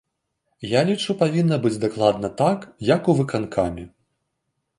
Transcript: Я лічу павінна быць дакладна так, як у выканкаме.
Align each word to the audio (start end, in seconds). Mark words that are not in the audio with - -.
Я 0.69 0.81
лічу 0.87 1.15
павінна 1.19 1.59
быць 1.65 1.81
дакладна 1.85 2.33
так, 2.41 2.59
як 2.95 3.01
у 3.15 3.17
выканкаме. 3.21 3.85